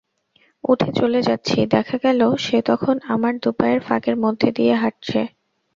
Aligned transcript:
উঠে 0.63 0.89
চলে 0.99 1.19
যাচ্ছি, 1.21 1.57
দেখা 1.67 1.97
গেল 1.97 2.19
সে 2.37 2.57
তখন 2.61 2.95
আমার 3.13 3.33
দুপায়ের 3.43 3.79
ফাঁকের 3.81 4.15
মধ্যে 4.23 4.49
দিয়ে 4.57 4.73
হাঁটছে। 4.75 5.19